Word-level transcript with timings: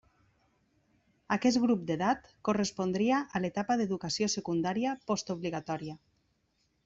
Aquest 1.35 1.59
grup 1.65 1.83
d'edat 1.89 2.31
correspondria 2.49 3.19
a 3.39 3.43
l'etapa 3.43 3.77
d'educació 3.81 4.29
secundària 4.37 4.95
post 5.11 5.33
obligatòria. 5.37 5.97